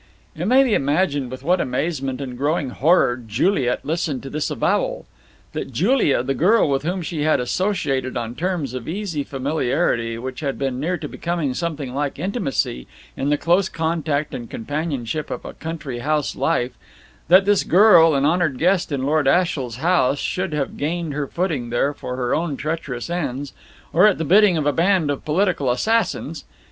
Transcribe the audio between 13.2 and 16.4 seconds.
the close contact and companionship of a country house